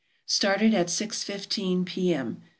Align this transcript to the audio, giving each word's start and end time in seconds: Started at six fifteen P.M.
Started 0.25 0.73
at 0.73 0.89
six 0.89 1.21
fifteen 1.23 1.85
P.M. 1.85 2.41